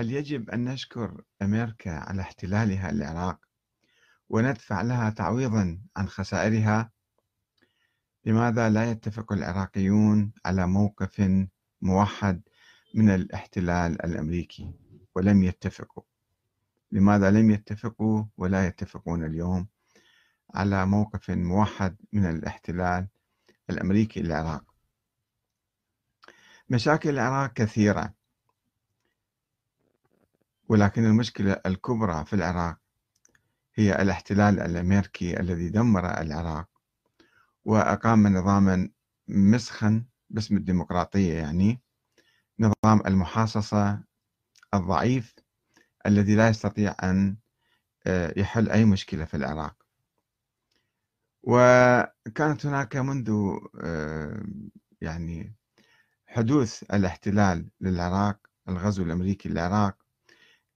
هل 0.00 0.12
يجب 0.12 0.50
أن 0.50 0.64
نشكر 0.64 1.22
أمريكا 1.42 1.90
على 1.90 2.22
احتلالها 2.22 2.90
العراق 2.90 3.38
وندفع 4.28 4.82
لها 4.82 5.10
تعويضا 5.10 5.80
عن 5.96 6.08
خسائرها؟ 6.08 6.90
لماذا 8.24 8.70
لا 8.70 8.90
يتفق 8.90 9.32
العراقيون 9.32 10.32
على 10.44 10.66
موقف 10.66 11.30
موحد 11.82 12.42
من 12.94 13.10
الاحتلال 13.10 14.04
الأمريكي 14.04 14.74
ولم 15.14 15.42
يتفقوا؟ 15.42 16.04
لماذا 16.92 17.30
لم 17.30 17.50
يتفقوا 17.50 18.24
ولا 18.36 18.66
يتفقون 18.66 19.24
اليوم 19.24 19.68
على 20.54 20.86
موقف 20.86 21.30
موحد 21.30 21.96
من 22.12 22.26
الاحتلال 22.26 23.08
الأمريكي 23.70 24.22
للعراق؟ 24.22 24.64
مشاكل 26.70 27.10
العراق 27.10 27.52
كثيرة 27.52 28.19
ولكن 30.70 31.04
المشكلة 31.04 31.60
الكبرى 31.66 32.24
في 32.24 32.32
العراق 32.32 32.76
هي 33.74 34.02
الاحتلال 34.02 34.60
الأمريكي 34.60 35.40
الذي 35.40 35.68
دمر 35.68 36.20
العراق 36.20 36.68
وأقام 37.64 38.26
نظاما 38.28 38.90
مسخا 39.28 40.04
باسم 40.30 40.56
الديمقراطية 40.56 41.34
يعني 41.34 41.80
نظام 42.60 43.02
المحاصصة 43.06 44.02
الضعيف 44.74 45.34
الذي 46.06 46.34
لا 46.34 46.48
يستطيع 46.48 46.96
أن 47.02 47.36
آه، 48.06 48.34
يحل 48.36 48.70
أي 48.70 48.84
مشكلة 48.84 49.24
في 49.24 49.36
العراق. 49.36 49.76
وكانت 51.42 52.66
هناك 52.66 52.96
منذ 52.96 53.30
آه، 53.80 54.42
يعني 55.00 55.54
حدوث 56.26 56.82
الاحتلال 56.82 57.70
للعراق 57.80 58.38
الغزو 58.68 59.02
الأمريكي 59.02 59.48
للعراق 59.48 59.99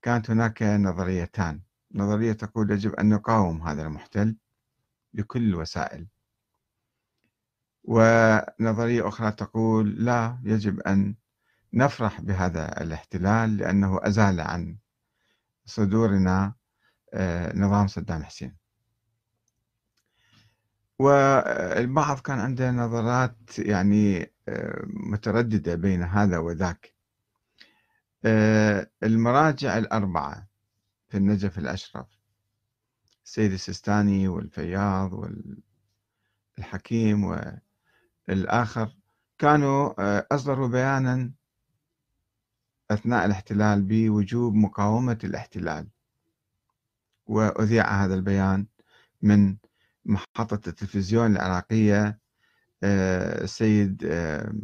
كانت 0.05 0.29
هناك 0.29 0.63
نظريتان. 0.63 1.61
نظرية 1.93 2.33
تقول 2.33 2.71
يجب 2.71 2.93
أن 2.93 3.09
نقاوم 3.09 3.61
هذا 3.61 3.81
المحتل 3.81 4.35
بكل 5.13 5.43
الوسائل 5.49 6.07
ونظرية 7.83 9.07
أخرى 9.07 9.31
تقول 9.31 10.05
لا 10.05 10.39
يجب 10.43 10.79
أن 10.79 11.15
نفرح 11.73 12.21
بهذا 12.21 12.81
الاحتلال 12.81 13.57
لأنه 13.57 13.99
أزال 14.03 14.41
عن 14.41 14.77
صدورنا 15.65 16.53
آه، 17.13 17.57
نظام 17.57 17.87
صدام 17.87 18.23
حسين. 18.23 18.55
والبعض 20.99 22.19
كان 22.19 22.39
عنده 22.39 22.71
نظرات 22.71 23.59
يعني 23.59 24.33
آه، 24.47 24.81
مترددة 24.85 25.75
بين 25.75 26.03
هذا 26.03 26.37
وذاك. 26.37 26.94
المراجع 29.03 29.77
الأربعة 29.77 30.47
في 31.07 31.17
النجف 31.17 31.57
الأشرف. 31.57 32.07
السيد 33.25 33.51
السيستاني 33.51 34.27
والفياض 34.27 35.29
والحكيم 36.57 37.23
والآخر 38.29 38.95
كانوا 39.37 39.93
آه، 40.01 40.27
أصدروا 40.31 40.67
بيانا 40.67 41.31
أثناء 42.91 43.25
الاحتلال 43.25 43.81
بوجوب 43.81 44.53
مقاومة 44.53 45.17
الاحتلال. 45.23 45.87
وأذيع 47.25 48.03
هذا 48.05 48.13
البيان 48.13 48.67
من 49.21 49.57
محطة 50.05 50.69
التلفزيون 50.69 51.31
العراقية 51.31 52.19
آه، 52.83 53.43
السيد 53.43 54.05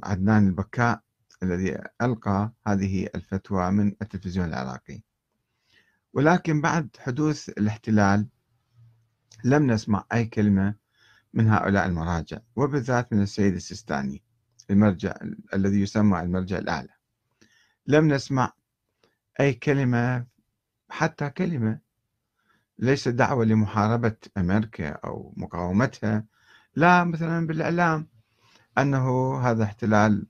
عدنان 0.04 0.48
البكاء. 0.48 1.02
الذي 1.44 1.78
ألقى 2.02 2.54
هذه 2.68 3.08
الفتوى 3.16 3.72
من 3.72 3.88
التلفزيون 4.02 4.46
العراقي. 4.46 5.02
ولكن 6.14 6.62
بعد 6.62 6.90
حدوث 7.00 7.50
الاحتلال 7.50 8.28
لم 9.44 9.72
نسمع 9.72 10.06
أي 10.14 10.26
كلمة 10.26 10.76
من 11.34 11.48
هؤلاء 11.48 11.86
المراجع 11.86 12.40
وبالذات 12.56 13.14
من 13.14 13.22
السيد 13.22 13.54
السيستاني 13.54 14.24
المرجع 14.70 15.16
الذي 15.54 15.82
يسمى 15.82 16.20
المرجع 16.20 16.58
الأعلى. 16.58 16.94
لم 17.88 18.14
نسمع 18.14 18.54
أي 19.40 19.54
كلمة 19.54 20.26
حتى 20.90 21.30
كلمة 21.30 21.80
ليس 22.80 23.08
دعوة 23.08 23.46
لمحاربة 23.46 24.16
أمريكا 24.38 24.90
أو 24.90 25.34
مقاومتها 25.38 26.26
لا 26.76 27.04
مثلا 27.04 27.48
بالإعلام 27.48 28.08
أنه 28.78 29.38
هذا 29.42 29.64
احتلال 29.64 30.28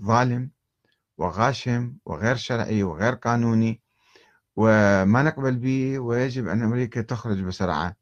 ظالم 0.00 0.50
وغاشم 1.18 1.96
وغير 2.04 2.36
شرعي 2.36 2.82
وغير 2.82 3.14
قانوني 3.14 3.82
وما 4.56 5.22
نقبل 5.22 5.56
به 5.56 5.98
ويجب 5.98 6.48
أن 6.48 6.62
أمريكا 6.62 7.02
تخرج 7.02 7.40
بسرعة. 7.40 7.96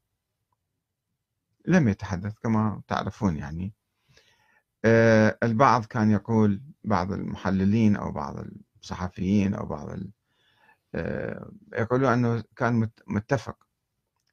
لم 1.66 1.88
يتحدث 1.88 2.34
كما 2.42 2.82
تعرفون 2.88 3.36
يعني. 3.36 3.74
آه، 4.84 5.38
البعض 5.42 5.84
كان 5.84 6.10
يقول 6.10 6.62
بعض 6.84 7.12
المحللين 7.12 7.96
أو 7.96 8.12
بعض 8.12 8.44
الصحفيين 8.82 9.54
أو 9.54 9.66
بعض 9.66 9.98
آه، 10.94 11.50
يقولون 11.72 12.12
أنه 12.12 12.44
كان 12.56 12.90
متفق 13.06 13.56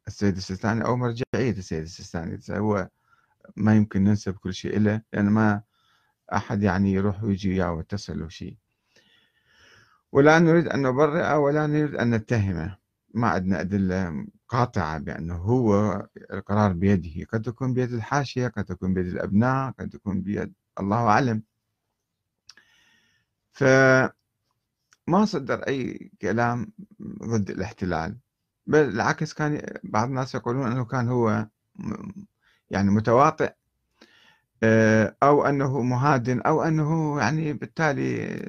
السيد 0.07 0.35
السيستاني 0.35 0.85
أو 0.85 0.95
مرجعية 0.95 1.51
السيد 1.51 1.81
السيستاني. 1.81 2.39
هو 2.49 2.89
ما 3.55 3.75
يمكن 3.75 4.03
ننسب 4.03 4.33
كل 4.33 4.53
شيء 4.53 4.79
له 4.79 5.01
لأن 5.13 5.29
ما 5.29 5.61
أحد 6.33 6.63
يعني 6.63 6.93
يروح 6.93 7.23
ويجي 7.23 7.49
وياه 7.49 7.71
ويتصل 7.71 8.23
وشيء 8.23 8.57
ولا 10.11 10.39
نريد 10.39 10.67
أن 10.67 10.81
نبرئه 10.81 11.37
ولا 11.37 11.67
نريد 11.67 11.95
أن 11.95 12.15
نتهمه 12.15 12.77
ما 13.13 13.27
عندنا 13.27 13.61
أدلة 13.61 14.25
قاطعة 14.47 14.97
بأنه 14.97 15.35
هو 15.35 16.07
القرار 16.33 16.73
بيده. 16.73 17.25
قد 17.25 17.47
يكون 17.47 17.73
بيد 17.73 17.93
الحاشية 17.93 18.47
قد 18.47 18.69
يكون 18.69 18.93
بيد 18.93 19.07
الأبناء 19.07 19.71
قد 19.71 19.93
يكون 19.93 20.21
بيد 20.21 20.53
الله 20.79 21.07
أعلم. 21.07 21.43
فما 23.51 24.13
صدر 25.25 25.59
أي 25.67 26.11
كلام 26.21 26.73
ضد 27.23 27.49
الاحتلال. 27.49 28.17
بل 28.67 28.85
بالعكس 28.91 29.33
كان 29.33 29.61
بعض 29.83 30.07
الناس 30.07 30.35
يقولون 30.35 30.71
أنه 30.71 30.85
كان 30.85 31.09
هو 31.09 31.47
يعني 32.73 32.91
متواطئ 32.91 33.53
آه، 34.63 35.15
أو 35.23 35.45
أنه 35.45 35.81
مهادن 35.81 36.41
أو 36.41 36.63
أنه 36.63 37.19
يعني 37.19 37.53
بالتالي 37.53 38.39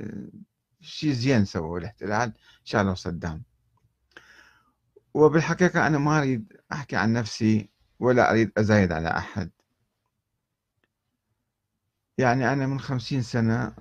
شيء 0.80 1.12
زين 1.12 1.44
سووا 1.44 1.78
الاحتلال 1.78 2.32
شالوا 2.64 2.94
صدام. 2.94 3.42
وبالحقيقة 5.14 5.86
أنا 5.86 5.98
ما 5.98 6.18
أريد 6.18 6.52
أحكي 6.72 6.96
عن 6.96 7.12
نفسي 7.12 7.70
ولا 8.00 8.30
أريد 8.30 8.52
أزايد 8.58 8.92
على 8.92 9.08
أحد. 9.08 9.50
يعني 12.18 12.52
أنا 12.52 12.66
من 12.66 12.80
خمسين 12.80 13.22
سنة 13.22 13.74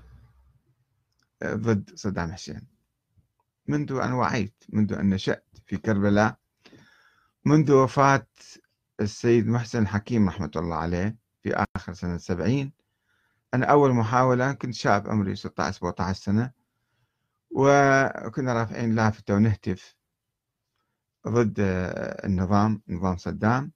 آه، 1.42 1.56
ضد 1.56 1.90
صدام 1.96 2.32
حسين. 2.32 2.62
منذ 3.68 3.92
أن 4.04 4.12
وعيت 4.14 4.64
منذ 4.70 4.94
أن 4.94 5.10
نشأت 5.10 5.48
في 5.66 5.78
كربلاء 5.78 6.38
منذ 7.46 7.72
وفاة 7.72 8.28
السيد 9.02 9.48
محسن 9.48 9.88
حكيم 9.88 10.30
رحمة 10.30 10.52
الله 10.56 10.76
عليه 10.76 11.18
في 11.44 11.66
آخر 11.76 11.94
سنة 11.94 12.18
سبعين. 12.18 12.74
أنا 13.54 13.66
أول 13.66 13.94
محاولة 13.94 14.54
كنت 14.54 14.74
شاب 14.74 15.10
عمري 15.10 15.36
16 15.36 15.78
17 15.78 16.22
سنة 16.22 16.52
وكنا 17.52 18.54
رافعين 18.54 18.96
لافتة 18.96 19.34
ونهتف 19.34 19.96
ضد 21.28 21.56
النظام 22.26 22.82
نظام 22.90 23.18
صدام 23.18 23.72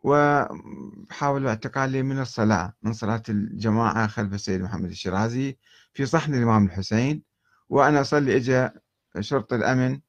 وحاولوا 0.00 1.50
اعتقالي 1.50 2.02
من 2.02 2.18
الصلاة 2.20 2.74
من 2.82 2.92
صلاة 2.92 3.22
الجماعة 3.28 4.06
خلف 4.06 4.34
السيد 4.34 4.60
محمد 4.60 4.90
الشيرازي 4.90 5.58
في 5.92 6.06
صحن 6.06 6.34
الإمام 6.34 6.66
الحسين. 6.66 7.22
وأنا 7.68 8.00
أصلي 8.00 8.36
إجا 8.36 8.74
شرطة 9.20 9.56
الأمن 9.56 10.00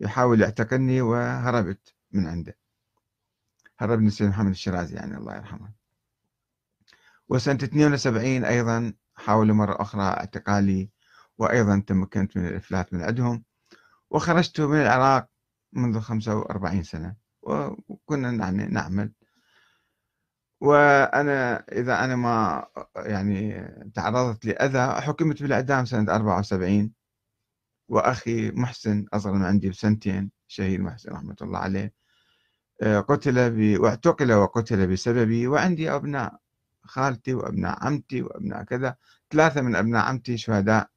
يحاول 0.00 0.40
يعتقلني 0.40 1.00
وهربت 1.00 1.94
من 2.12 2.26
عنده. 2.26 2.59
هربني 3.80 4.06
السيد 4.06 4.28
محمد 4.28 4.50
الشيرازي 4.50 4.94
يعني 4.94 5.16
الله 5.16 5.36
يرحمه. 5.36 5.72
وسنة 7.28 7.58
72 7.62 8.44
أيضا 8.44 8.92
حاولوا 9.14 9.54
مرة 9.54 9.82
أخرى 9.82 10.02
اعتقالي 10.02 10.90
وأيضا 11.38 11.82
تمكنت 11.86 12.36
من 12.36 12.46
الإفلات 12.46 12.94
من 12.94 13.02
عندهم 13.02 13.44
وخرجت 14.10 14.60
من 14.60 14.80
العراق 14.80 15.28
منذ 15.72 16.00
45 16.00 16.82
سنة 16.82 17.16
وكنا 17.42 18.32
يعني 18.32 18.66
نعمل. 18.66 19.12
وأنا 20.60 21.64
إذا 21.72 22.04
أنا 22.04 22.16
ما 22.16 22.66
يعني 22.96 23.64
تعرضت 23.94 24.44
لأذى 24.44 25.00
حكمت 25.00 25.42
بالإعدام 25.42 25.84
سنة 25.84 26.14
74 26.14 26.92
وأخي 27.88 28.50
محسن 28.50 29.06
أصغر 29.12 29.32
من 29.32 29.44
عندي 29.44 29.70
بسنتين 29.70 30.30
شهيد 30.46 30.80
محسن 30.80 31.12
رحمة 31.12 31.36
الله 31.42 31.58
عليه. 31.58 31.99
قتل 32.82 33.50
ب... 33.50 33.80
واعتقل 33.80 34.32
وقتل 34.32 34.86
بسببي 34.86 35.46
وعندي 35.46 35.90
أبناء 35.90 36.40
خالتي 36.84 37.34
وأبناء 37.34 37.86
عمتي 37.86 38.22
وأبناء 38.22 38.62
كذا 38.62 38.96
ثلاثة 39.30 39.60
من 39.60 39.76
أبناء 39.76 40.04
عمتي 40.06 40.36
شهداء 40.36 40.90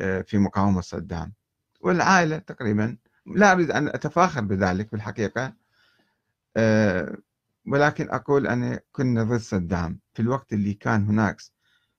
آه، 0.00 0.20
في 0.20 0.38
مقاومة 0.38 0.80
صدام. 0.80 1.32
والعائلة 1.80 2.38
تقريبا 2.38 2.96
لا 3.26 3.52
أريد 3.52 3.70
أن 3.70 3.88
أتفاخر 3.88 4.40
بذلك 4.40 4.88
في 4.88 4.96
الحقيقة 4.96 5.54
آه، 6.56 7.16
ولكن 7.66 8.10
أقول 8.10 8.46
أنا 8.46 8.80
كنا 8.92 9.22
ضد 9.22 9.36
صدام. 9.36 10.00
في 10.14 10.22
الوقت 10.22 10.52
اللي 10.52 10.74
كان 10.74 11.04
هناك 11.06 11.40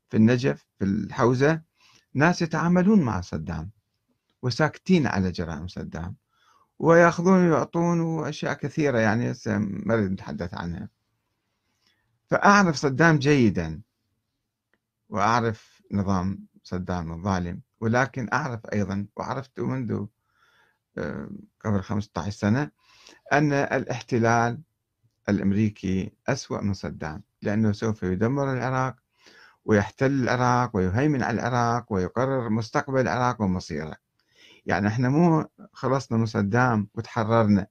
في 0.09 0.17
النجف 0.17 0.67
في 0.79 0.85
الحوزة 0.85 1.61
ناس 2.13 2.41
يتعاملون 2.41 3.01
مع 3.01 3.21
صدام 3.21 3.71
وساكتين 4.41 5.07
على 5.07 5.31
جرائم 5.31 5.67
صدام. 5.67 6.15
ويأخذون 6.79 7.49
ويعطون 7.49 7.99
وأشياء 7.99 8.53
كثيرة 8.53 8.99
يعني 8.99 9.33
ما 9.47 9.93
أريد 9.93 10.11
نتحدث 10.11 10.53
عنها. 10.53 10.89
فأعرف 12.27 12.75
صدام 12.75 13.19
جيدا 13.19 13.81
وأعرف 15.09 15.81
نظام 15.91 16.47
صدام 16.63 17.11
الظالم 17.11 17.61
ولكن 17.79 18.29
أعرف 18.33 18.59
أيضا 18.73 19.07
وعرفت 19.15 19.59
منذ 19.59 20.05
آه، 20.97 21.29
قبل 21.65 21.81
15 21.81 22.29
سنة 22.31 22.71
أن 23.33 23.53
الاحتلال 23.53 24.61
الأمريكي 25.29 26.11
أسوأ 26.27 26.61
من 26.61 26.73
صدام 26.73 27.23
لأنه 27.41 27.71
سوف 27.71 28.03
يدمر 28.03 28.53
العراق 28.53 28.95
ويحتل 29.65 30.11
العراق 30.11 30.75
ويهيمن 30.75 31.23
على 31.23 31.39
العراق 31.39 31.93
ويقرر 31.93 32.49
مستقبل 32.49 33.01
العراق 33.01 33.41
ومصيره. 33.41 33.97
يعني 34.65 34.87
إحنا 34.87 35.09
مو 35.09 35.45
خلصنا 35.73 36.17
من 36.17 36.25
صدام 36.25 36.87
وتحررنا. 36.93 37.67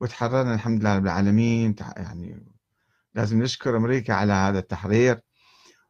وتحررنا 0.00 0.54
الحمد 0.54 0.80
لله 0.80 0.96
رب 0.96 1.04
العالمين. 1.04 1.74
يعني 1.96 2.46
لازم 3.14 3.42
نشكر 3.42 3.76
أمريكا 3.76 4.14
على 4.14 4.32
هذا 4.32 4.58
التحرير. 4.58 5.20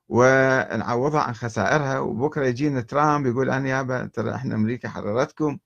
ونعوضها 0.08 1.20
عن 1.20 1.34
خسائرها. 1.34 1.98
وبكرة 1.98 2.46
يجينا 2.46 2.80
ترامب 2.80 3.26
يقول 3.26 3.50
أنا 3.50 3.68
يابا 3.68 4.06
ترى 4.06 4.34
إحنا 4.34 4.54
أمريكا 4.54 4.88
حررتكم. 4.88 5.58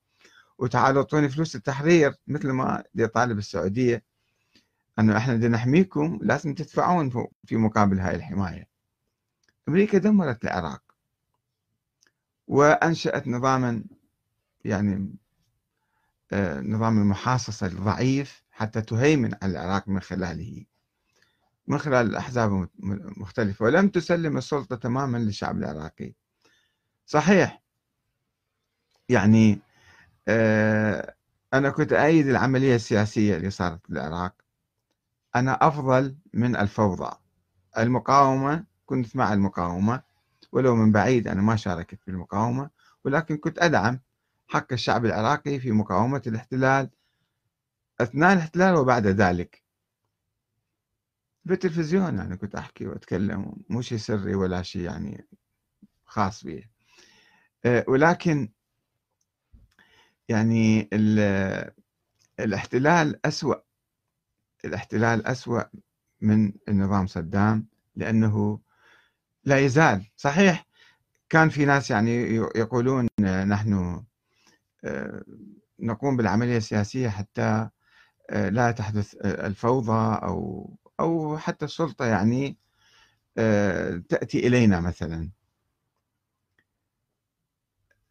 وتعالوا 0.58 1.02
أعطوني 1.02 1.28
فلوس 1.28 1.56
التحرير. 1.56 2.14
مثل 2.26 2.50
ما 2.50 2.84
يطالب 2.94 3.38
السعودية. 3.38 4.04
أنه 4.98 5.16
إحنا 5.16 5.34
بدنا 5.34 5.56
نحميكم. 5.56 6.19
لازم 6.22 6.54
تدفعون 6.54 7.28
في 7.44 7.56
مقابل 7.56 8.00
هاي 8.00 8.16
الحماية. 8.16 8.69
أمريكا 9.69 9.98
دمرت 9.98 10.44
العراق. 10.44 10.86
وأنشأت 12.46 13.28
نظاما 13.28 13.84
يعني 14.64 15.16
آه، 16.32 16.60
نظام 16.60 16.98
المحاصصة 16.98 17.66
الضعيف 17.66 18.43
حتى 18.50 18.82
تهيمن 18.82 19.34
على 19.43 19.52
العراق 19.52 19.88
من 19.88 20.00
خلاله. 20.00 20.64
من 21.66 21.78
خلال 21.78 22.06
الأحزاب 22.06 22.69
المختلفة 22.82 23.64
ولم 23.64 23.88
تسلم 23.88 24.37
السلطة 24.37 24.76
تماما 24.76 25.19
للشعب 25.19 25.58
العراقي. 25.58 26.14
صحيح. 27.06 27.62
يعني 29.08 29.60
آه، 30.28 31.14
أنا 31.54 31.70
كنت 31.70 31.93
أيد 31.93 32.28
العملية 32.28 32.75
السياسية 32.75 33.37
اللي 33.37 33.50
صارت 33.50 33.87
في 33.87 33.93
العراق. 33.93 34.34
أنا 35.37 35.69
أفضل 35.69 36.16
من 36.34 36.56
الفوضى. 36.56 37.16
المقاومة 37.78 38.64
كنت 38.87 39.16
مع 39.16 39.32
المقاومة. 39.32 40.02
ولو 40.52 40.76
من 40.76 40.93
بعيد 40.93 41.28
أنا 41.28 41.43
ما 41.43 41.56
شاركت 41.56 42.02
في 42.02 42.08
المقاومة 42.10 42.70
ولكن 43.04 43.37
كنت 43.37 43.58
أدعم 43.58 44.00
حق 44.48 44.72
الشعب 44.72 45.04
العراقي 45.04 45.60
في 45.60 45.72
مقاومة 45.72 46.22
الاحتلال. 46.26 46.90
أثناء 48.00 48.32
الاحتلال 48.32 48.75
وبعد 48.75 49.06
ذلك. 49.06 49.62
بالتلفزيون 51.44 52.19
يعني 52.19 52.37
كنت 52.37 52.54
أحكي 52.54 52.87
وأتكلم 52.87 53.56
مو 53.69 53.81
شيء 53.81 53.98
سري 53.98 54.34
ولا 54.34 54.62
شيء 54.62 54.82
يعني 54.82 55.26
خاص 56.04 56.44
بي. 56.44 56.70
آه، 57.64 57.84
ولكن 57.88 58.48
يعني 60.28 60.88
الاحتلال 62.40 63.26
أسوأ 63.26 63.54
الاحتلال 64.64 65.26
أسوأ 65.26 65.62
من 66.20 66.52
النظام 66.69 67.06
صدام 67.06 67.66
لأنه 67.96 68.60
لا 69.46 69.58
يزال. 69.60 70.06
صحيح. 70.16 70.66
كان 71.31 71.48
في 71.48 71.64
ناس 71.64 71.90
يعني 71.90 72.34
يقولون 72.56 73.08
نحن 73.20 74.04
آه، 74.84 75.25
نقوم 75.81 76.16
بالعملية 76.16 76.56
السياسية 76.56 77.08
حتى 77.08 77.69
آه، 78.31 78.48
لا 78.48 78.70
تحدث 78.72 79.14
الفوضى 79.25 80.19
أو 80.26 80.70
أو 81.00 81.38
حتى 81.38 81.64
السلطة 81.64 82.06
يعني 82.06 82.58
آه، 83.38 84.02
تأتي 84.08 84.46
إلينا 84.46 84.81
مثلا. 84.81 85.31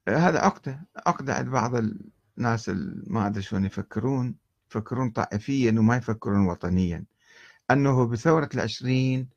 هذا 0.09 0.39
عقدة 0.39 0.87
عقدة 1.07 1.33
عند 1.35 1.49
بعض 1.49 1.71
الناس 2.37 2.69
ما 3.07 3.27
أدري 3.27 3.41
شلون 3.41 3.65
يفكرون 3.65 4.35
يفكرون 4.71 5.09
طائفيا 5.09 5.71
وما 5.71 5.97
يفكرون 5.97 6.47
وطنيا. 6.47 7.05
أنه 7.71 8.07
بثورة 8.07 8.49
العشرين 8.55 9.29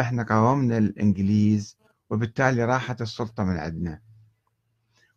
إحنا 0.00 0.22
قاومنا 0.22 0.78
الإنجليز 0.78 1.76
وبالتالي 2.10 2.64
راحت 2.64 3.02
السلطة 3.02 3.44
من 3.44 3.56
عندنا. 3.56 4.02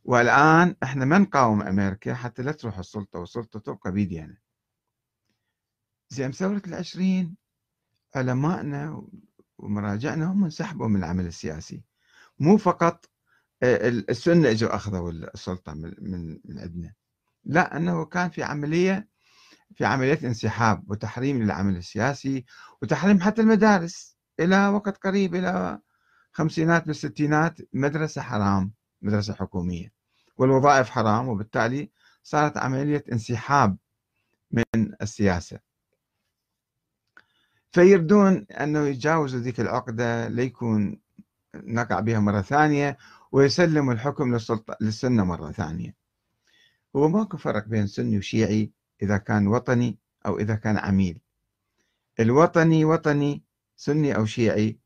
والآن 0.04 0.76
إحنا 0.84 1.06
ما 1.06 1.18
نقاوم 1.18 1.62
أمريكا 1.62 2.14
حتى 2.14 2.42
لا 2.44 2.52
تروح 2.52 2.78
السلطة 2.78 3.20
والسلطة 3.20 3.60
تبقى 3.60 3.92
بيدينا. 3.92 4.38
زين 6.10 6.32
ثورة 6.32 6.62
العشرين 6.68 7.36
علمائنا 8.16 9.04
ومراجعنا 9.58 10.26
هم 10.26 10.44
انسحبوا 10.44 10.88
من 10.88 10.96
العمل 10.96 11.26
السياسي. 11.26 11.84
مو 12.40 12.58
فقط 12.58 13.06
السنة 13.64 14.52
إجوا 14.52 14.76
أخذوا 14.76 15.12
السلطة 15.12 15.74
من 15.74 16.40
من 16.46 16.60
عندنا. 16.60 16.94
لا 17.46 17.78
إنه 17.78 18.06
كان 18.06 18.30
في 18.30 18.44
عملية 18.44 19.08
في 19.76 19.86
عملية 19.86 20.20
انسحاب 20.24 20.92
وتحريم 20.92 21.44
للعمل 21.44 21.78
السياسي 21.78 22.46
وتحريم 22.82 23.22
حتى 23.22 23.42
المدارس. 23.42 24.13
إلى 24.40 24.68
وقت 24.68 24.98
قريب 24.98 25.36
إلى 25.36 25.80
خمسينات 26.32 26.88
بالستينات 26.88 27.58
مدرسة 27.74 28.22
حرام 28.22 28.72
مدرسة 29.02 29.34
حكومية 29.34 29.94
والوظائف 30.38 30.90
حرام 30.90 31.28
وبالتالي 31.28 31.90
صارت 32.24 32.58
عملية 32.58 33.04
انسحاب 33.12 33.78
من 34.52 34.94
السياسة. 35.02 35.60
فيردون 37.72 38.46
أنه 38.52 38.88
يتجاوزوا 38.88 39.40
ذيك 39.40 39.60
العقدة 39.60 40.28
ليكون 40.28 41.00
نقع 41.56 42.00
بها 42.00 42.20
مرة 42.20 42.42
ثانية 42.42 42.98
ويسلموا 43.32 43.94
الحكم 43.94 44.34
للسلطة 44.34 44.78
للسنة 44.82 45.24
مرة 45.24 45.52
ثانية. 45.52 45.96
هو 46.96 47.10
ماكو 47.10 47.38
فرق 47.38 47.68
بين 47.68 47.88
سني 47.88 48.18
وشيعي 48.18 48.72
إذا 49.02 49.18
كان 49.18 49.48
وطني 49.48 49.98
أو 50.26 50.40
إذا 50.40 50.56
كان 50.56 50.78
عميل. 50.78 51.20
الوطني 52.20 52.86
وطني 52.86 53.44
سني 53.76 54.16
أو 54.16 54.26
شيعي 54.26 54.80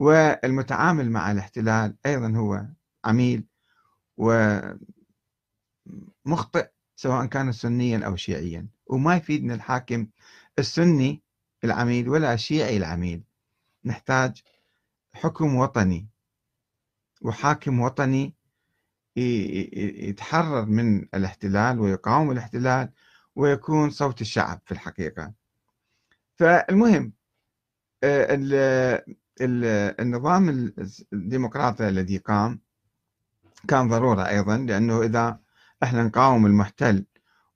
والمتعامل 0.00 1.10
مع 1.10 1.30
الاحتلال 1.32 1.96
أيضا 2.06 2.36
هو 2.36 2.66
عميل 3.04 3.44
ومخطئ 4.16 4.78
سواء 6.96 7.26
كان 7.26 7.52
سنيا 7.52 8.06
أو 8.06 8.16
شيعيا. 8.16 8.68
وما 8.86 9.16
يفيدنا 9.16 9.54
الحاكم 9.54 10.06
السني 10.58 11.22
العميل 11.64 12.08
ولا 12.08 12.36
شيعي 12.36 12.76
العميل. 12.76 13.22
نحتاج 13.84 14.42
حكم 15.12 15.54
وطني. 15.54 16.08
وحاكم 17.22 17.80
وطني 17.80 18.34
يتحرر 19.16 20.66
من 20.66 21.02
الاحتلال 21.14 21.80
ويقاوم 21.80 22.30
الاحتلال 22.30 22.92
ويكون 23.36 23.90
صوت 23.90 24.20
الشعب 24.20 24.60
في 24.64 24.72
الحقيقة. 24.72 25.32
فالمهم 26.36 27.12
النظام 30.00 30.72
الديمقراطي 31.12 31.88
الذي 31.88 32.18
قام 32.18 32.60
كان 33.68 33.88
ضرورة 33.88 34.28
أيضا 34.28 34.56
لأنه 34.56 35.02
إذا 35.02 35.38
إحنا 35.82 36.02
نقاوم 36.02 36.46
المحتل 36.46 37.04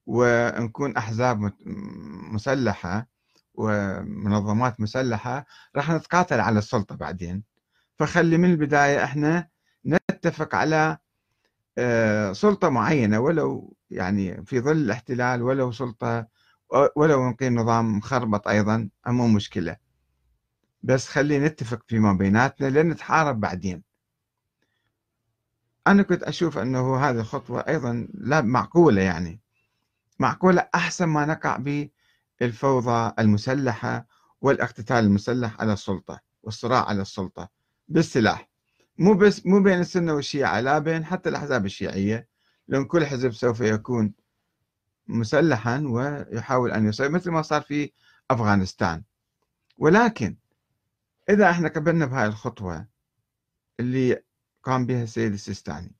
ونكون 0.06 0.96
أحزاب 0.96 1.52
مسلحة 2.32 3.08
ومنظمات 3.54 4.80
مسلحة 4.80 5.46
راح 5.76 5.90
نتقاتل 5.90 6.40
على 6.40 6.58
السلطة 6.58 6.96
بعدين. 6.96 7.44
فخلي 7.98 8.38
من 8.38 8.50
البداية 8.50 9.04
إحنا 9.04 9.48
نتفق 9.86 10.54
على 10.54 10.98
آه، 11.78 12.32
سلطة 12.32 12.68
معينة 12.68 13.20
ولو 13.20 13.76
يعني 13.90 14.44
في 14.44 14.60
ظل 14.60 14.76
الاحتلال 14.76 15.42
ولو 15.42 15.72
سلطة 15.72 16.26
ولو 16.96 17.30
نقيم 17.30 17.54
نظام 17.54 17.98
مخربط 17.98 18.48
أيضا 18.48 18.88
مو 19.06 19.28
مشكلة. 19.28 19.76
بس 20.82 21.08
خلي 21.08 21.38
نتفق 21.38 21.82
فيما 21.86 22.12
بيناتنا 22.12 22.66
لن 22.66 22.88
نتحارب 22.88 23.40
بعدين. 23.40 23.82
أنا 25.86 26.02
كنت 26.02 26.22
أشوف 26.22 26.58
أنه 26.58 26.96
هذه 26.96 27.20
الخطوة 27.20 27.60
أيضا 27.60 28.08
لا 28.14 28.40
معقولة 28.40 29.02
يعني. 29.02 29.40
معقولة 30.18 30.68
أحسن 30.74 31.04
ما 31.04 31.26
نقع 31.26 31.56
به 31.56 31.88
الفوضى 32.42 33.12
المسلحة 33.18 34.06
والاقتتال 34.40 34.96
المسلح 34.96 35.60
على 35.60 35.72
السلطة 35.72 36.20
والصراع 36.42 36.88
على 36.88 37.02
السلطة 37.02 37.48
بالسلاح. 37.88 38.48
مو 38.98 39.14
بس 39.14 39.46
مو 39.46 39.62
بين 39.62 39.80
السنة 39.80 40.14
والشيعة 40.14 40.60
لا 40.60 40.78
بين 40.78 41.04
حتى 41.04 41.28
الأحزاب 41.28 41.66
الشيعية. 41.66 42.28
لأن 42.68 42.84
كل 42.84 43.06
حزب 43.06 43.32
سوف 43.32 43.60
يكون 43.60 44.12
مسلحا 45.06 45.82
ويحاول 45.86 46.72
أن 46.72 46.88
يصير 46.88 47.10
مثل 47.10 47.30
ما 47.30 47.42
صار 47.42 47.62
في 47.62 47.92
أفغانستان. 48.30 49.02
ولكن 49.78 50.36
إذا 51.28 51.50
إحنا 51.50 51.68
قبلنا 51.68 52.06
بهاي 52.06 52.26
الخطوة 52.26 52.86
اللي 53.80 54.22
قام 54.62 54.86
بها 54.86 55.02
السيد 55.02 55.32
السيستاني 55.32 55.94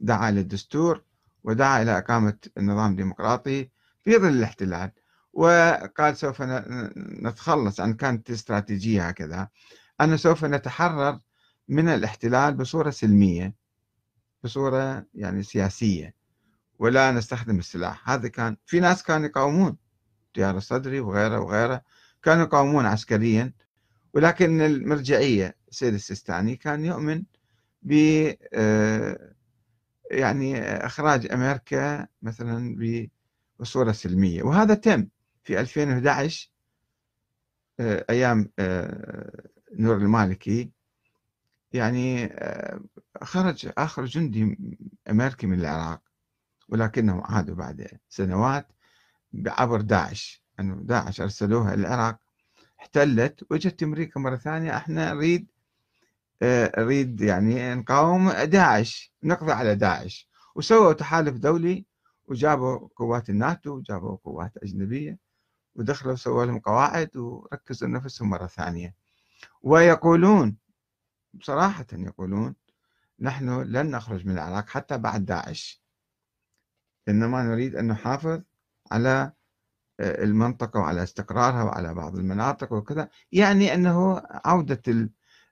دعا 0.00 0.30
للدستور 0.30 1.04
ودعا 1.44 1.82
إلى 1.82 1.98
إقامة 1.98 2.38
نظام 2.58 2.96
ديمقراطي 2.96 3.70
في 4.04 4.16
ظل 4.18 4.28
الاحتلال 4.28 4.90
وقال 5.32 6.16
سوف 6.16 6.42
نتخلص 7.22 7.80
عن 7.80 7.94
كانت 7.94 8.30
استراتيجية 8.30 9.08
هكذا 9.08 9.48
أن 10.00 10.16
سوف 10.16 10.44
نتحرر 10.44 11.20
من 11.68 11.88
الاحتلال 11.88 12.54
بصورة 12.54 12.90
سلمية 12.90 13.54
بصورة 14.44 15.06
يعني 15.14 15.42
سياسية 15.42 16.14
ولا 16.78 17.12
نستخدم 17.12 17.58
السلاح. 17.58 18.10
هذا 18.10 18.28
كان 18.28 18.56
في 18.66 18.80
ناس 18.80 19.02
كانوا 19.02 19.26
يقاومون 19.26 19.76
تيار 20.34 20.56
الصدري 20.56 21.00
وغيره 21.00 21.40
وغيره 21.40 21.82
كانوا 22.22 22.44
يقاومون 22.44 22.86
عسكريا 22.86 23.52
ولكن 24.14 24.60
المرجعية 24.60 25.56
السيد 25.70 25.94
السيستاني 25.94 26.56
كان 26.56 26.84
يؤمن 26.84 27.22
ب 27.82 27.92
آه، 28.54 29.32
يعني 30.10 30.60
إخراج 30.62 31.32
أمريكا 31.32 32.06
مثلا 32.22 32.76
بصورة 33.60 33.92
سلمية. 33.92 34.42
وهذا 34.42 34.74
تم 34.74 35.08
في 35.42 35.60
2011 35.60 36.50
آه، 37.80 38.04
أيام 38.10 38.50
آه، 38.58 39.48
نور 39.78 39.96
المالكي. 39.96 40.70
يعني 41.72 42.28
خرج 43.22 43.68
آخر 43.78 44.04
جندي 44.04 44.58
أمريكي 45.10 45.46
من 45.46 45.60
العراق 45.60 46.02
ولكنهم 46.68 47.22
عادوا 47.24 47.54
بعد 47.54 47.88
سنوات 48.08 48.72
عبر 49.46 49.80
داعش 49.80 50.42
أنه 50.60 50.74
داعش 50.74 51.20
أرسلوها 51.20 51.74
العراق. 51.74 52.18
احتلت 52.82 53.46
وجت 53.50 53.82
أمريكا 53.82 54.20
مرة 54.20 54.36
ثانية 54.36 54.76
إحنا 54.76 55.12
نريد 55.14 55.50
نريد 56.78 57.20
يعني 57.20 57.74
نقاوم 57.74 58.30
داعش 58.32 59.12
نقضي 59.22 59.52
على 59.52 59.74
داعش. 59.74 60.28
وسووا 60.54 60.92
تحالف 60.92 61.36
دولي 61.36 61.86
وجابوا 62.24 62.88
قوات 62.96 63.30
الناتو 63.30 63.70
وجابوا 63.70 64.16
قوات 64.24 64.56
أجنبية 64.62 65.18
ودخلوا 65.74 66.14
سووا 66.14 66.44
لهم 66.44 66.58
قواعد 66.58 67.16
وركزوا 67.16 67.88
نفسهم 67.88 68.30
مرة 68.30 68.46
ثانية. 68.46 68.94
ويقولون 69.62 70.56
بصراحة 71.34 71.86
يقولون 71.92 72.54
نحن 73.20 73.62
لن 73.62 73.90
نخرج 73.90 74.26
من 74.26 74.32
العراق 74.32 74.68
حتى 74.68 74.98
بعد 74.98 75.24
داعش 75.24 75.82
إنما 77.08 77.42
نريد 77.42 77.76
أن 77.76 77.86
نحافظ 77.86 78.42
على 78.92 79.10
آه، 79.10 79.32
المنطقة 80.00 80.80
وعلى 80.80 81.02
استقرارها 81.02 81.62
وعلى 81.62 81.94
بعض 81.94 82.16
المناطق 82.16 82.72
وكذا 82.72 83.08
يعني 83.32 83.74
أنه 83.74 84.22
عودة 84.44 84.82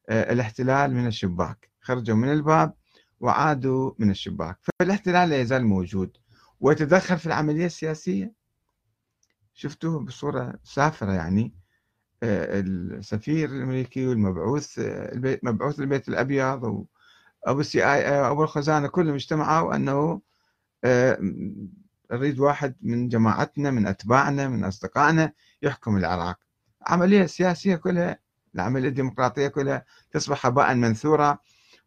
آه، 0.08 0.32
الاحتلال 0.32 0.94
من 0.94 1.06
الشباك 1.06 1.70
خرجوا 1.80 2.16
من 2.16 2.32
الباب 2.32 2.74
وعادوا 3.20 3.92
من 3.98 4.10
الشباك 4.10 4.58
فالاحتلال 4.62 5.28
لا 5.28 5.40
يزال 5.40 5.66
موجود. 5.66 6.16
ويتدخل 6.60 7.18
في 7.18 7.26
العملية 7.26 7.66
السياسية. 7.66 8.32
شفتوه 9.54 10.00
بصورة 10.04 10.54
سافرة 10.64 11.12
يعني 11.12 11.54
آه، 12.22 12.60
السفير 12.60 13.48
الأمريكي 13.50 14.06
والمبعوث 14.06 14.80
مبعوث 15.42 15.80
البيت 15.80 16.08
الأبيض 16.08 16.86
وابو 17.46 17.60
السي 17.60 17.84
آي 17.84 18.08
ابو 18.08 18.42
الخزانة 18.42 18.88
كلهم 18.88 19.14
اجتمعوا 19.14 19.76
أنه 19.76 20.20
نريد 22.12 22.38
واحد 22.38 22.74
من 22.82 23.08
جماعتنا 23.08 23.70
من 23.70 23.86
أتباعنا 23.86 24.48
من 24.48 24.64
أصدقائنا 24.64 25.32
يحكم 25.62 25.96
العراق. 25.96 26.38
عملية 26.86 27.26
سياسية 27.26 27.76
كلها 27.76 28.18
العملية 28.54 28.88
الديمقراطية 28.88 29.48
كلها 29.48 29.84
تصبح 30.10 30.46
هباء 30.46 30.74
منثورا 30.74 31.38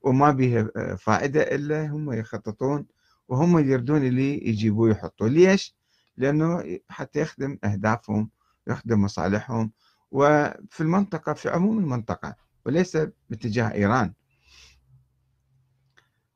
وما 0.02 0.32
بها 0.32 0.68
فائدة 0.96 1.42
إلا 1.42 1.86
هم 1.88 2.14
يخططون 2.14 2.86
وهم 3.28 3.60
يردون 3.60 4.04
اللي 4.04 4.48
يجيبوه 4.48 4.90
يحطوه. 4.90 5.28
ليش؟ 5.28 5.76
لأنه 6.18 6.80
حتى 6.90 7.20
يخدم 7.20 7.58
أهدافهم 7.64 8.30
يخدم 8.68 9.02
مصالحهم 9.02 9.72
وفي 10.12 10.82
المنطقة 10.82 11.34
في 11.34 11.50
عموم 11.50 11.80
المنطقة 11.80 12.36
وليس 12.66 12.98
باتجاه 13.30 13.72
إيران. 13.72 14.14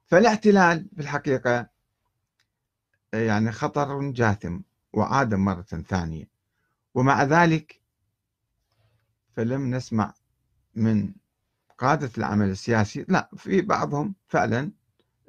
فالاحتلال 0.07 0.89
في 0.95 1.01
الحقيقة 1.01 1.76
يعني 3.13 3.51
خطر 3.51 4.11
جاثم 4.11 4.59
وعاد 4.93 5.33
مرة 5.33 5.61
ثانية. 5.61 6.29
ومع 6.95 7.23
ذلك 7.23 7.81
فلم 9.35 9.75
نسمع 9.75 10.13
من 10.75 11.13
قادة 11.77 12.11
العمل 12.17 12.49
السياسي 12.49 13.05
لا 13.09 13.29
في 13.37 13.61
بعضهم 13.61 14.15
فعلا 14.27 14.71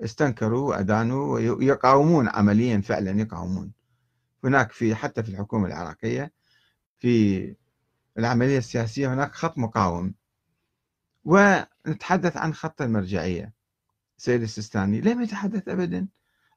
استنكروا 0.00 0.68
وأدانوا 0.68 1.38
ويقاومون 1.38 2.28
عمليا 2.28 2.80
فعلا 2.80 3.20
يقاومون. 3.20 3.72
هناك 4.44 4.72
في 4.72 4.94
حتى 4.94 5.22
في 5.22 5.28
الحكومة 5.28 5.66
العراقية 5.66 6.32
في 6.98 7.54
العملية 8.18 8.58
السياسية 8.58 9.14
هناك 9.14 9.32
خط 9.32 9.58
مقاوم. 9.58 10.14
ونتحدث 11.24 12.36
عن 12.36 12.54
خط 12.54 12.82
المرجعية 12.82 13.52
سيد 14.16 14.42
السيستاني. 14.42 15.00
لم 15.00 15.22
يتحدث 15.22 15.68
أبدا. 15.68 16.08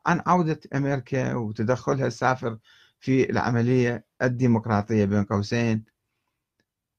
عن 0.05 0.21
عودة 0.27 0.59
أمريكا 0.75 1.33
وتدخلها 1.35 2.07
السافر 2.07 2.57
في 2.99 3.29
العملية 3.29 4.05
الديمقراطية 4.21 5.05
بين 5.05 5.23
قوسين 5.23 5.85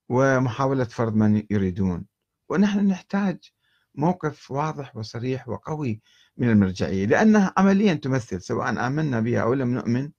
ومحاولة 0.09 0.85
فرض 0.85 1.15
من 1.15 1.47
يريدون. 1.51 2.07
ونحن 2.49 2.87
نحتاج 2.87 3.53
موقف 3.95 4.51
واضح 4.51 4.97
وصريح 4.97 5.49
وقوي 5.49 6.01
من 6.37 6.51
المرجعية 6.51 7.07
لأنها 7.07 7.53
عمليا 7.57 7.95
تمثل 7.95 8.41
سواء 8.43 8.87
آمنا 8.87 9.21
بها 9.21 9.43
أو 9.43 9.55
لم 9.55 9.75
نؤمن 9.75 10.11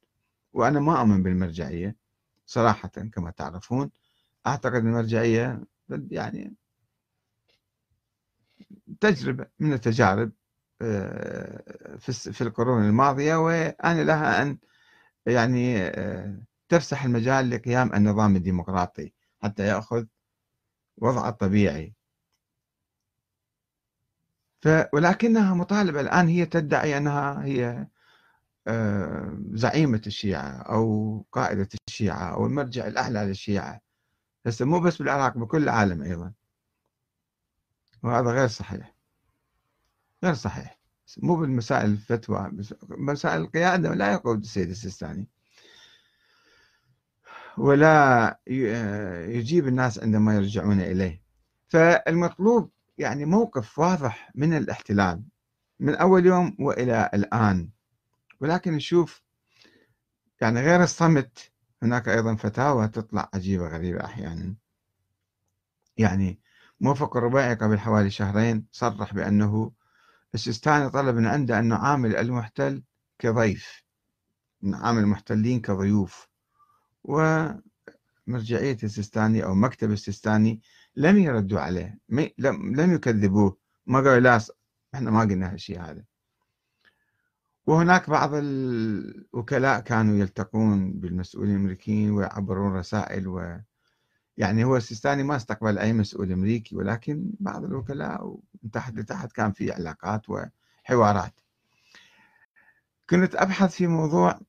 وأنا 0.53 0.79
ما 0.79 0.99
أؤمن 0.99 1.23
بالمرجعية 1.23 1.95
صراحة 2.45 2.89
كما 2.89 3.31
تعرفون. 3.31 3.91
أعتقد 4.47 4.75
المرجعية 4.75 5.63
يعني 6.11 6.55
تجربة 8.99 9.45
من 9.59 9.73
التجارب 9.73 10.31
في 12.33 12.41
القرون 12.41 12.83
الماضية 12.85 13.35
وأنا 13.35 14.03
لها 14.03 14.41
أن 14.41 14.57
يعني 15.25 15.77
آه، 15.81 16.39
تفسح 16.69 17.05
المجال 17.05 17.49
لقيام 17.49 17.93
النظام 17.93 18.35
الديمقراطي 18.35 19.13
حتى 19.43 19.67
يأخذ 19.67 20.05
وضعه 20.97 21.29
الطبيعي 21.29 21.93
ف 24.61 24.67
ولكنها 24.93 25.53
مطالبة 25.53 26.01
الآن 26.01 26.27
هي 26.27 26.45
تدعي 26.45 26.97
أنها 26.97 27.43
هي 27.45 27.87
آه، 28.67 29.37
زعيمة 29.53 30.01
الشيعة 30.07 30.49
أو 30.61 31.25
قائدة 31.31 31.69
الشيعة 31.89 32.33
أو 32.33 32.45
المرجع 32.45 32.87
الأعلى 32.87 33.19
للشيعة. 33.19 33.81
هسه 34.47 34.65
مو 34.65 34.79
بس 34.81 34.97
بالعراق 34.97 35.37
بكل 35.37 35.63
العالم 35.63 36.01
أيضا. 36.03 36.33
وهذا 38.03 38.31
غير 38.31 38.47
صحيح. 38.47 38.92
غير 40.23 40.33
صحيح. 40.33 40.79
مو 41.17 41.35
بالمسائل 41.35 41.91
الفتوى 41.91 42.51
مسائل 42.89 43.41
القيادة 43.41 43.93
لا 43.93 44.13
يقود 44.13 44.39
السيد 44.39 44.69
السيستاني. 44.69 45.27
ولا 47.57 48.39
يجيب 49.27 49.67
الناس 49.67 49.99
عندما 49.99 50.35
يرجعون 50.35 50.81
إليه. 50.81 51.23
فالمطلوب 51.67 52.71
يعني 52.97 53.25
موقف 53.25 53.79
واضح 53.79 54.31
من 54.35 54.57
الاحتلال 54.57 55.23
من 55.79 55.95
أول 55.95 56.25
يوم 56.25 56.55
وإلى 56.59 57.09
الآن. 57.13 57.69
ولكن 58.39 58.73
نشوف 58.73 59.23
يعني 60.41 60.61
غير 60.61 60.83
الصمت 60.83 61.51
هناك 61.83 62.09
أيضا 62.09 62.35
فتاوى 62.35 62.87
تطلع 62.87 63.29
عجيبة 63.33 63.67
غريبة 63.67 64.05
أحيانا. 64.05 64.55
يعني 65.97 66.39
موفق 66.81 67.17
الرباعي 67.17 67.55
قبل 67.55 67.79
حوالي 67.79 68.09
شهرين 68.09 68.65
صرح 68.71 69.13
بأنه 69.13 69.71
السيستاني 70.35 70.89
طلب 70.89 71.15
من 71.15 71.25
عنده 71.25 71.59
أن 71.59 71.67
نعامل 71.67 72.15
المحتل 72.15 72.83
كضيف 73.19 73.83
نعامل 74.61 74.99
المحتلين 74.99 75.61
كضيوف. 75.61 76.27
ومرجعية 77.03 78.77
السيستاني 78.83 79.43
أو 79.43 79.55
مكتب 79.55 79.91
السيستاني 79.91 80.61
لم 80.95 81.17
يردوا 81.17 81.59
عليه 81.59 81.99
لم 82.37 82.93
يكذبوه. 82.93 83.57
ما 83.85 83.97
قالوا 83.99 84.19
لا 84.19 84.41
إحنا 84.95 85.11
ما 85.11 85.21
قلنا 85.21 85.53
هالشيء 85.53 85.81
هذا. 85.81 86.03
وهناك 87.65 88.09
بعض 88.09 88.29
الوكلاء 88.33 89.79
كانوا 89.79 90.15
يلتقون 90.15 90.93
بالمسؤولين 90.93 91.55
الامريكيين 91.55 92.11
ويعبرون 92.11 92.73
رسائل 92.73 93.27
يعني 94.37 94.63
هو 94.63 94.77
السيستاني 94.77 95.23
ما 95.23 95.35
استقبل 95.35 95.77
أي 95.77 95.93
مسؤول 95.93 96.31
أمريكي 96.31 96.75
ولكن 96.75 97.31
بعض 97.39 97.63
الوكلاء 97.63 98.25
ومن 98.25 98.71
تحت 98.71 98.93
لتحت 98.93 99.31
كان 99.31 99.51
في 99.51 99.71
علاقات 99.71 100.21
وحوارات. 100.29 101.33
كنت 103.09 103.35
أبحث 103.35 103.75
في 103.75 103.87
موضوع 103.87 104.39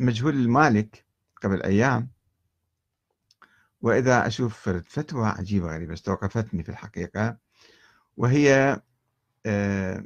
مجهول 0.00 0.34
المالك 0.34 1.04
قبل 1.42 1.62
أيام 1.62 2.10
وإذا 3.82 4.26
أشوف 4.26 4.68
فتوى 4.68 5.26
عجيبة 5.26 5.74
غريبة 5.74 5.92
استوقفتني 5.92 6.62
في 6.62 6.68
الحقيقة 6.68 7.36
وهي 8.16 8.80
آه، 9.46 10.04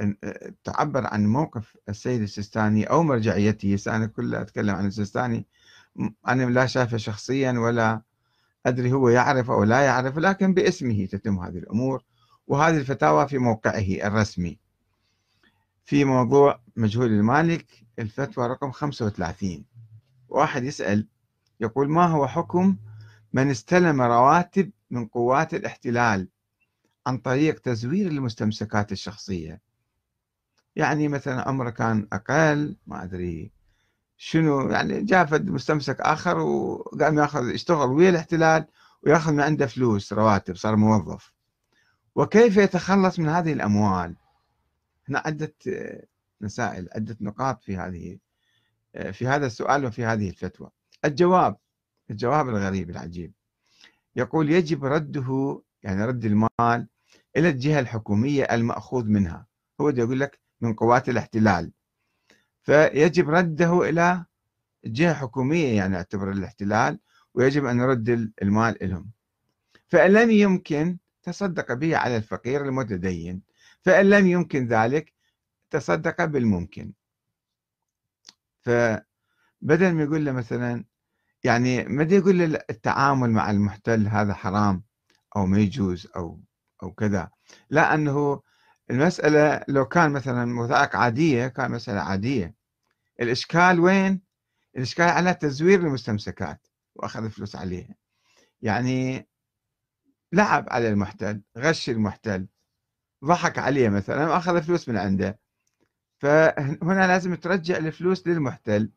آه، 0.00 0.52
تعبر 0.64 1.06
عن 1.06 1.26
موقف 1.26 1.76
السيد 1.88 2.22
السيستاني 2.22 2.84
أو 2.84 3.02
مرجعيته 3.02 3.78
أنا 3.86 4.06
كله 4.06 4.40
أتكلم 4.40 4.74
عن 4.74 4.86
السيستاني 4.86 5.46
أنا 6.28 6.42
لا 6.42 6.66
شايفه 6.66 6.96
شخصيا 6.96 7.52
ولا 7.52 8.02
أدري 8.66 8.92
هو 8.92 9.08
يعرف 9.08 9.50
أو 9.50 9.64
لا 9.64 9.80
يعرف 9.80 10.18
لكن 10.18 10.54
باسمه 10.54 11.06
تتم 11.06 11.38
هذه 11.38 11.58
الأمور. 11.58 12.04
وهذه 12.46 12.76
الفتاوى 12.76 13.28
في 13.28 13.38
موقعه 13.38 14.06
الرسمي. 14.06 14.58
في 15.84 16.04
موضوع 16.04 16.60
مجهول 16.76 17.06
المالك 17.06 17.66
الفتوى 17.98 18.46
رقم 18.46 18.70
35 18.70 19.64
واحد 20.28 20.64
يسأل 20.64 21.06
يقول 21.60 21.90
ما 21.90 22.06
هو 22.06 22.26
حكم 22.26 22.76
من 23.32 23.50
استلم 23.50 24.02
رواتب 24.02 24.70
من 24.90 25.06
قوات 25.06 25.54
الاحتلال 25.54 26.28
عن 27.06 27.18
طريق 27.18 27.58
تزوير 27.58 28.06
المستمسكات 28.06 28.92
الشخصية؟ 28.92 29.60
يعني 30.76 31.08
مثلا 31.08 31.48
عمره 31.48 31.70
كان 31.70 32.08
أقل 32.12 32.76
ما 32.86 33.02
أدري 33.04 33.50
شنو 34.20 34.70
يعني 34.70 35.02
جاء 35.02 35.42
مستمسك 35.42 36.00
آخر 36.00 36.38
وقام 36.38 37.18
ياخذ 37.18 37.48
يشتغل 37.48 37.88
ويا 37.88 38.10
الاحتلال 38.10 38.66
وياخذ 39.02 39.32
من 39.32 39.40
عنده 39.40 39.66
فلوس 39.66 40.12
رواتب 40.12 40.56
صار 40.56 40.76
موظف. 40.76 41.32
وكيف 42.14 42.56
يتخلص 42.56 43.18
من 43.18 43.28
هذه 43.28 43.52
الأموال؟ 43.52 44.16
هنا 45.08 45.22
عدة 45.26 45.54
مسائل 46.40 46.88
عدة 46.94 47.16
نقاط 47.20 47.62
في 47.62 47.76
هذه 47.76 48.18
في 49.12 49.26
هذا 49.26 49.46
السؤال 49.46 49.84
وفي 49.84 50.04
هذه 50.04 50.28
الفتوى. 50.28 50.70
الجواب 51.04 51.56
الجواب 52.10 52.48
الغريب 52.48 52.90
العجيب. 52.90 53.32
يقول 54.16 54.50
يجب 54.50 54.84
رده 54.84 55.62
يعني 55.82 56.04
رد 56.04 56.24
المال 56.24 56.88
إلى 57.36 57.48
الجهة 57.48 57.80
الحكومية 57.80 58.42
المأخوذ 58.44 59.04
منها. 59.04 59.46
هو 59.80 59.88
يقول 59.88 60.20
لك 60.20 60.38
من 60.60 60.74
قوات 60.74 61.08
الاحتلال. 61.08 61.72
فيجب 62.68 63.30
رده 63.30 63.88
إلى 63.88 64.24
جهة 64.84 65.14
حكومية 65.14 65.76
يعني 65.76 65.96
أعتبر 65.96 66.30
الاحتلال 66.30 66.98
ويجب 67.34 67.64
أن 67.64 67.76
نرد 67.76 68.32
المال 68.42 68.78
لهم 68.82 69.10
فإن 69.88 70.12
لم 70.12 70.30
يمكن 70.30 70.98
تصدق 71.22 71.72
به 71.72 71.96
على 71.96 72.16
الفقير 72.16 72.64
المتدين. 72.64 73.42
فإن 73.82 74.10
لم 74.10 74.26
يمكن 74.26 74.66
ذلك 74.66 75.12
تصدق 75.70 76.24
بالممكن. 76.24 76.92
فبدل 78.60 79.92
ما 79.92 80.02
يقول 80.02 80.24
له 80.24 80.32
مثلا 80.32 80.84
يعني 81.44 81.84
ما 81.84 82.02
يقول 82.02 82.38
له 82.38 82.60
التعامل 82.70 83.30
مع 83.30 83.50
المحتل 83.50 84.06
هذا 84.06 84.34
حرام 84.34 84.82
أو 85.36 85.46
ما 85.46 85.58
يجوز 85.58 86.08
أو 86.16 86.40
أو 86.82 86.92
كذا. 86.92 87.30
لا 87.70 87.94
أنه 87.94 88.42
المسألة 88.90 89.64
لو 89.68 89.84
كان 89.84 90.10
مثلا 90.10 90.60
وثائق 90.60 90.96
عادية 90.96 91.46
كان 91.46 91.70
مسألة 91.70 92.00
عادية. 92.00 92.57
الإشكال 93.20 93.80
وين؟ 93.80 94.22
الإشكال 94.76 95.08
على 95.08 95.34
تزوير 95.34 95.80
المستمسكات 95.80 96.66
وأخذ 96.94 97.30
فلوس 97.30 97.56
عليها. 97.56 97.94
يعني 98.62 99.28
لعب 100.32 100.66
على 100.70 100.88
المحتل 100.88 101.42
غش 101.58 101.90
المحتل 101.90 102.46
ضحك 103.24 103.58
عليه 103.58 103.88
مثلا 103.88 104.28
وأخذ 104.28 104.62
فلوس 104.62 104.88
من 104.88 104.96
عنده. 104.96 105.40
فهنا 106.18 107.06
لازم 107.06 107.34
ترجع 107.34 107.76
الفلوس 107.76 108.26
للمحتل. 108.26 108.90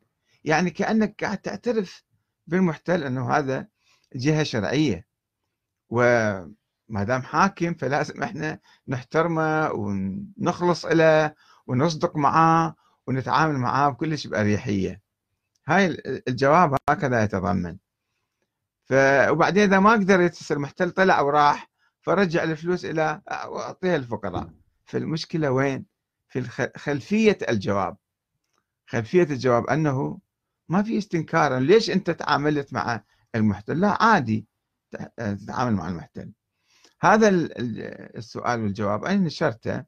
يعني 0.44 0.70
كأنك 0.70 1.24
قاعد 1.24 1.38
تعترف 1.38 2.04
بالمحتل 2.46 3.04
أنه 3.04 3.30
هذا 3.30 3.68
جهة 4.14 4.42
شرعية. 4.42 5.06
وما 5.90 7.04
دام 7.04 7.22
حاكم 7.22 7.74
فلازم 7.74 8.22
إحنا 8.22 8.58
نحترمه 8.88 9.70
ونخلص 9.72 10.84
له 10.84 11.34
ونصدق 11.66 12.16
معاه 12.16 12.74
ونتعامل 13.06 13.58
معاه 13.58 13.88
بكلش 13.88 14.26
بأريحية. 14.26 15.00
هاي 15.68 16.02
الجواب 16.28 16.76
هكذا 16.90 17.22
يتضمن. 17.22 17.76
ف 18.84 18.92
وبعدين 19.28 19.62
إذا 19.62 19.80
ما 19.80 19.92
قدر 19.92 20.20
يتصل 20.20 20.54
المحتل 20.54 20.90
طلع 20.90 21.20
وراح 21.20 21.70
فرجع 22.00 22.42
الفلوس 22.42 22.84
إلى 22.84 23.20
وأعطيها 23.30 23.98
للفقراء 23.98 24.50
فالمشكلة 24.84 25.50
وين؟ 25.50 25.86
في 26.28 26.42
خلفية 26.76 27.38
الجواب. 27.48 27.96
خلفية 28.86 29.22
الجواب 29.22 29.66
أنه 29.66 30.18
ما 30.68 30.82
في 30.82 30.98
استنكار 30.98 31.58
ليش 31.58 31.90
أنت 31.90 32.10
تعاملت 32.10 32.72
مع 32.72 33.02
المحتل؟ 33.34 33.80
لا 33.80 34.02
عادي 34.02 34.46
تتعامل 35.16 35.72
مع 35.72 35.88
المحتل. 35.88 36.32
هذا 37.00 37.28
السؤال 37.28 38.60
والجواب. 38.62 39.04
أنا 39.04 39.16
نشرته 39.16 39.84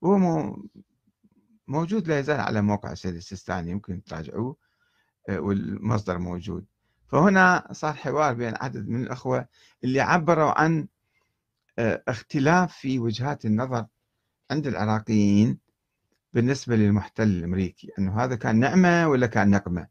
وهو 0.00 0.56
موجود 1.68 2.08
لا 2.08 2.18
يزال 2.18 2.40
على 2.40 2.62
موقع 2.62 2.92
السيد 2.92 3.14
السيستاني 3.14 3.70
يمكن 3.70 4.04
تراجعوه 4.04 4.56
آه، 5.28 5.40
والمصدر 5.40 6.18
موجود. 6.18 6.66
فهنا 7.08 7.68
صار 7.72 7.94
حوار 7.94 8.34
بين 8.34 8.54
عدد 8.60 8.88
من 8.88 9.02
الأخوة 9.02 9.46
اللي 9.84 10.00
عبروا 10.00 10.60
عن 10.60 10.88
آه، 11.78 12.02
اختلاف 12.08 12.76
في 12.76 12.98
وجهات 12.98 13.44
النظر 13.44 13.86
عند 14.50 14.66
العراقيين 14.66 15.58
بالنسبة 16.32 16.76
للمحتل 16.76 17.22
الأمريكي 17.22 17.90
أنه 17.98 18.24
هذا 18.24 18.36
كان 18.36 18.60
نعمة 18.60 19.08
ولا 19.08 19.26
كان 19.26 19.50
نقمة؟ 19.50 19.88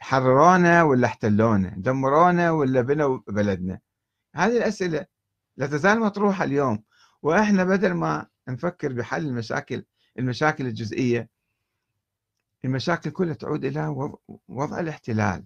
حررونا 0.00 0.82
ولا 0.82 1.06
احتلونا؟ 1.06 1.74
دمرونا 1.76 2.50
ولا 2.50 2.80
بنوا 2.80 3.18
بلدنا؟ 3.28 3.78
هذه 4.34 4.56
الأسئلة 4.56 5.06
لا 5.56 5.66
تزال 5.66 6.00
مطروحة 6.00 6.44
اليوم 6.44 6.84
وإحنا 7.22 7.64
بدل 7.64 7.92
ما 7.92 8.26
نفكر 8.48 8.92
بحل 8.92 9.26
المشاكل 9.26 9.84
المشاكل 10.18 10.66
الجزئية 10.66 11.28
المشاكل 12.64 13.10
كلها 13.10 13.34
تعود 13.34 13.64
إلى 13.64 14.10
وضع 14.48 14.80
الاحتلال 14.80 15.44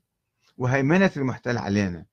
وهيمنة 0.58 1.10
المحتل 1.16 1.58
علينا 1.58 2.04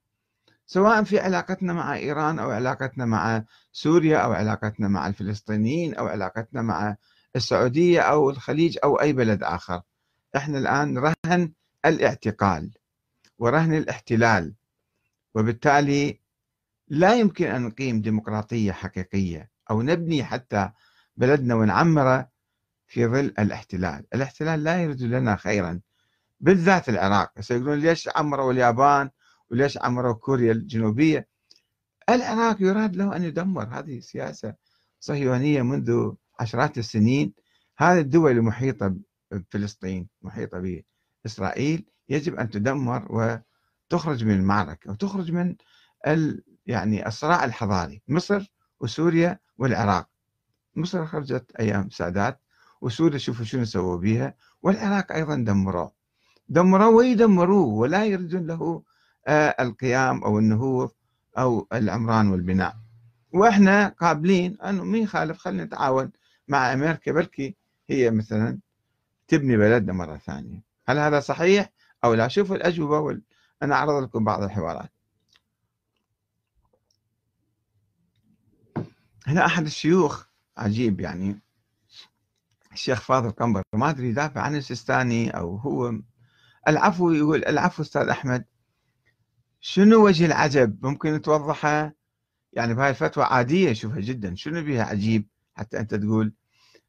سواء 0.66 1.04
في 1.04 1.20
علاقتنا 1.20 1.74
مع 1.74 1.96
إيران 1.96 2.40
أو 2.40 2.52
علاقتنا 2.52 3.06
مع 3.06 3.44
سوريا 3.72 4.18
أو 4.18 4.34
علاقتنا 4.34 4.88
مع 4.88 5.08
الفلسطينيين 5.08 5.96
أو 5.96 6.08
علاقتنا 6.08 6.62
مع 6.62 6.96
السعودية 7.36 8.02
أو 8.02 8.30
الخليج 8.30 8.78
أو 8.84 9.02
أي 9.02 9.14
بلد 9.14 9.44
آخر. 9.44 9.82
إحنا 10.36 10.58
الآن 10.58 10.98
رهن 10.98 11.54
الاعتقال 11.86 12.72
ورهن 13.40 13.74
الاحتلال 13.74 14.54
وبالتالي 15.36 16.20
لا 16.88 17.16
يمكن 17.16 17.46
أن 17.46 17.62
نقيم 17.62 18.02
ديمقراطية 18.02 18.72
حقيقية 18.72 19.50
أو 19.72 19.82
نبني 19.82 20.24
حتى 20.24 20.72
بلدنا 21.18 21.56
ونعمره 21.56 22.29
في 22.90 23.08
ظل 23.08 23.34
الاحتلال. 23.40 24.06
الاحتلال 24.14 24.64
لا 24.64 24.84
يريد 24.84 25.02
لنا 25.02 25.36
خيرا 25.36 25.80
بالذات 26.40 26.90
العراق. 26.90 27.42
سيقولون 27.42 27.80
ليش 27.80 28.10
عمروا 28.16 28.52
اليابان 28.52 29.10
وليش 29.52 29.78
عمروا 29.78 30.14
كوريا 30.14 30.52
الجنوبية؟ 30.52 31.28
العراق 32.10 32.62
يراد 32.62 32.96
له 32.96 33.16
أن 33.16 33.24
يدمر. 33.24 33.64
هذه 33.64 34.00
سياسة 34.00 34.54
صهيونية 35.00 35.62
منذ 35.62 36.12
عشرات 36.40 36.78
السنين. 36.78 37.34
هذه 37.78 38.00
الدول 38.00 38.32
المحيطة 38.32 38.96
بفلسطين 39.32 40.08
محيطة 40.22 40.84
بإسرائيل 41.26 41.86
يجب 42.10 42.36
أن 42.36 42.50
تدمر 42.50 43.08
وتخرج 43.10 44.26
من 44.26 44.34
المعركة 44.34 44.92
وتخرج 44.92 45.32
من 45.32 45.56
ال 46.08 46.44
يعني 46.66 47.08
الصراع 47.08 47.46
الحضاري. 47.46 48.02
مصر 48.08 48.54
وسوريا 48.80 49.40
والعراق. 49.58 50.10
مصر 50.76 51.06
خرجت 51.06 51.52
أيام 51.60 51.90
سادات. 51.90 52.42
وسوريا 52.82 53.18
شوفوا 53.18 53.46
شنو 53.46 53.66
سووا 53.66 53.98
بها 53.98 54.34
والعراق 54.62 55.12
أيضا 55.12 55.36
دمروه. 55.36 55.92
دمروه 56.50 56.90
ويدمروه 56.90 57.68
ولا 57.68 58.06
يريدون 58.06 58.48
له 58.48 58.84
آه، 59.28 59.56
القيام 59.60 60.24
أو 60.24 60.40
النهوض 60.40 60.92
أو 61.38 61.68
العمران 61.74 62.28
والبناء. 62.28 62.76
وإحنا 63.34 63.88
قابلين 63.88 64.62
أنه 64.62 64.84
مين 64.84 65.08
خالف؟ 65.08 65.38
خلينا 65.38 65.64
نتعاون 65.64 66.12
مع 66.48 66.74
أمريكا 66.74 67.12
بلكي 67.12 67.56
هي 67.90 68.12
مثلا 68.12 68.60
تبني 69.28 69.58
بلدنا 69.58 69.94
مرة 69.94 70.18
ثانية. 70.18 70.64
هل 70.88 70.98
هذا 70.98 71.20
صحيح 71.20 71.70
أو 72.04 72.14
لا؟ 72.14 72.28
شوفوا 72.28 72.56
الأجوبة 72.56 73.00
وال... 73.00 73.22
أنا 73.64 73.76
أعرض 73.76 74.04
لكم 74.04 74.24
بعض 74.24 74.44
الحوارات. 74.44 74.90
هنا 79.28 79.46
أحد 79.46 79.66
الشيوخ 79.66 80.26
عجيب 80.58 81.00
يعني. 81.00 81.40
الشيخ 82.74 83.02
فاضل 83.02 83.32
قنبر 83.32 83.62
ما 83.74 83.90
أدري 83.90 84.10
يدافع 84.10 84.42
عن 84.42 84.56
السيستاني 84.56 85.30
أو 85.30 85.56
هو. 85.56 85.94
العفو 86.68 87.12
يقول 87.12 87.46
العفو 87.46 87.84
أستاذ 87.84 88.08
أحمد. 88.08 88.46
شنو 89.60 90.06
وجه 90.06 90.26
العجب 90.26 90.86
ممكن 90.86 91.22
توضحه؟ 91.22 91.94
يعني 92.54 92.74
بهاي 92.74 92.90
الفتوى 92.90 93.24
عادية 93.24 93.74
شوفها 93.74 94.00
جدا. 94.00 94.36
شنو 94.36 94.62
بها 94.64 94.84
عجيب؟ 94.84 95.28
حتى 95.54 95.80
أنت 95.80 95.96
تقول 95.96 96.34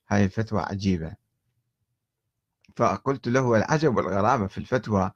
هاي 0.09 0.25
الفتوى 0.25 0.61
عجيبة. 0.61 1.15
فقلت 2.77 3.29
له 3.29 3.57
العجب 3.57 3.97
والغرابة 3.97 4.47
في 4.47 4.59
الفتوى 4.59 5.11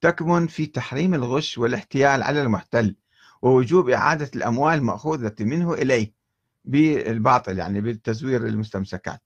تكمن 0.00 0.46
في 0.46 0.66
تحريم 0.66 1.14
الغش 1.14 1.58
والاحتيال 1.58 2.22
على 2.22 2.42
المحتل 2.42 2.96
ووجوب 3.42 3.90
إعادة 3.90 4.30
الأموال 4.36 4.78
المأخوذة 4.78 5.34
منه 5.40 5.74
إليه 5.74 6.12
بالباطل 6.64 7.58
يعني 7.58 7.80
بالتزوير 7.80 8.46
المستمسكات. 8.46 9.22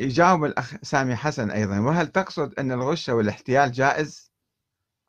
يجاوب 0.00 0.44
الأخ 0.44 0.74
سامي 0.82 1.16
حسن 1.16 1.50
أيضا. 1.50 1.78
وهل 1.78 2.06
تقصد 2.06 2.54
أن 2.58 2.72
الغش 2.72 3.08
والاحتيال 3.08 3.72
جائز؟ 3.72 4.32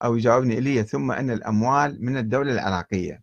أو 0.04 0.15
يجاوبني 0.15 0.58
إلي 0.58 0.84
ثم 0.84 1.12
أن 1.12 1.32
الأموال 1.32 2.06
من 2.06 2.17
الدولة 2.17 2.52
العراقية. 2.52 3.21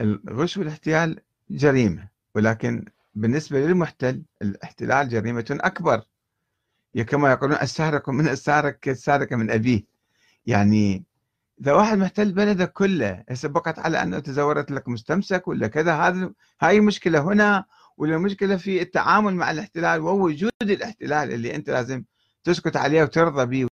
الغش 0.00 0.56
والاحتيال 0.56 1.20
جريمة 1.50 2.08
ولكن 2.34 2.84
بالنسبة 3.14 3.58
للمحتل 3.58 4.22
الاحتلال 4.42 5.08
جريمة 5.08 5.46
أكبر. 5.50 6.02
كما 7.06 7.30
يقولون 7.30 7.56
السارق 7.56 8.08
من 8.10 8.28
السارق 8.28 8.78
كالسارق 8.78 9.32
من 9.32 9.50
أبيه. 9.50 9.84
يعني 10.46 11.04
إذا 11.60 11.72
واحد 11.72 11.98
محتل 11.98 12.32
بلدك 12.32 12.72
كله 12.72 13.24
هسه 13.28 13.52
على 13.66 14.02
أنه 14.02 14.18
تزورت 14.18 14.70
لك 14.70 14.88
مستمسك 14.88 15.48
ولا 15.48 15.66
كذا 15.66 15.94
هذا 15.94 16.32
هاي 16.60 16.80
مشكلة 16.80 17.20
هنا. 17.20 17.64
ولا 18.00 18.18
مشكلة 18.18 18.56
في 18.56 18.82
التعامل 18.82 19.34
مع 19.34 19.50
الاحتلال 19.50 20.00
ووجود 20.00 20.50
الاحتلال 20.62 21.32
اللي 21.32 21.54
أنت 21.56 21.70
لازم 21.70 22.04
تسكت 22.44 22.76
عليه 22.76 23.02
وترضى 23.02 23.46
به 23.46 23.64